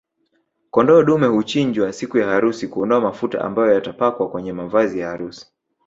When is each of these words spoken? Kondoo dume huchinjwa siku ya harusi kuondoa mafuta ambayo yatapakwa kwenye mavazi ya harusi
Kondoo 0.71 1.03
dume 1.03 1.27
huchinjwa 1.27 1.93
siku 1.93 2.17
ya 2.17 2.27
harusi 2.27 2.67
kuondoa 2.67 3.01
mafuta 3.01 3.41
ambayo 3.45 3.73
yatapakwa 3.73 4.29
kwenye 4.29 4.53
mavazi 4.53 4.99
ya 4.99 5.07
harusi 5.09 5.47